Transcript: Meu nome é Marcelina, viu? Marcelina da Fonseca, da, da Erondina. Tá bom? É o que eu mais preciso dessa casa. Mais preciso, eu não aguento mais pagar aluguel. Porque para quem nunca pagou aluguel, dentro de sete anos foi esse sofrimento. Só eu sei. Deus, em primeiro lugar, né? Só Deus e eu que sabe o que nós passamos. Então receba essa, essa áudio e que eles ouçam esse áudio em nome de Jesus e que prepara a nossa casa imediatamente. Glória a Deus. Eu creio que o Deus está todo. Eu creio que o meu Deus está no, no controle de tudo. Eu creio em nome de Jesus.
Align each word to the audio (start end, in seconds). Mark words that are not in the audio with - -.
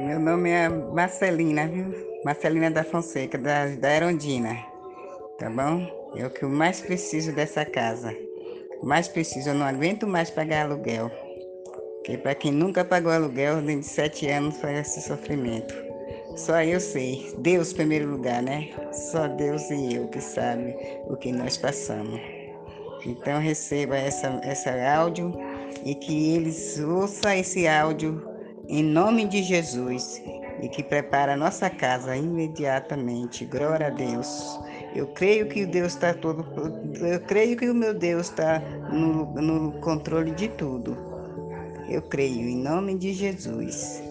Meu 0.00 0.18
nome 0.18 0.48
é 0.48 0.66
Marcelina, 0.66 1.68
viu? 1.68 1.94
Marcelina 2.24 2.70
da 2.70 2.82
Fonseca, 2.82 3.36
da, 3.36 3.66
da 3.66 3.94
Erondina. 3.94 4.56
Tá 5.38 5.50
bom? 5.50 5.86
É 6.16 6.26
o 6.26 6.30
que 6.30 6.42
eu 6.42 6.48
mais 6.48 6.80
preciso 6.80 7.32
dessa 7.34 7.66
casa. 7.66 8.16
Mais 8.82 9.08
preciso, 9.08 9.50
eu 9.50 9.54
não 9.54 9.66
aguento 9.66 10.06
mais 10.06 10.30
pagar 10.30 10.64
aluguel. 10.64 11.10
Porque 11.96 12.16
para 12.16 12.34
quem 12.34 12.50
nunca 12.50 12.82
pagou 12.82 13.12
aluguel, 13.12 13.60
dentro 13.60 13.82
de 13.82 13.86
sete 13.86 14.26
anos 14.28 14.56
foi 14.56 14.74
esse 14.78 15.02
sofrimento. 15.02 15.74
Só 16.34 16.62
eu 16.62 16.80
sei. 16.80 17.34
Deus, 17.38 17.72
em 17.72 17.76
primeiro 17.76 18.10
lugar, 18.10 18.42
né? 18.42 18.70
Só 18.92 19.28
Deus 19.28 19.70
e 19.70 19.96
eu 19.96 20.08
que 20.08 20.20
sabe 20.20 20.74
o 21.08 21.16
que 21.16 21.30
nós 21.30 21.58
passamos. 21.58 22.18
Então 23.04 23.38
receba 23.38 23.98
essa, 23.98 24.40
essa 24.42 24.70
áudio 24.96 25.30
e 25.84 25.94
que 25.94 26.34
eles 26.34 26.80
ouçam 26.80 27.32
esse 27.32 27.68
áudio 27.68 28.29
em 28.70 28.84
nome 28.84 29.26
de 29.26 29.42
Jesus 29.42 30.22
e 30.62 30.68
que 30.68 30.80
prepara 30.80 31.34
a 31.34 31.36
nossa 31.36 31.68
casa 31.68 32.16
imediatamente. 32.16 33.44
Glória 33.44 33.88
a 33.88 33.90
Deus. 33.90 34.60
Eu 34.94 35.08
creio 35.08 35.48
que 35.48 35.64
o 35.64 35.66
Deus 35.66 35.94
está 35.94 36.14
todo. 36.14 36.46
Eu 37.04 37.20
creio 37.20 37.56
que 37.56 37.68
o 37.68 37.74
meu 37.74 37.92
Deus 37.92 38.28
está 38.28 38.60
no, 38.92 39.34
no 39.34 39.72
controle 39.80 40.30
de 40.30 40.48
tudo. 40.50 40.96
Eu 41.88 42.00
creio 42.02 42.48
em 42.48 42.56
nome 42.56 42.96
de 42.96 43.12
Jesus. 43.12 44.09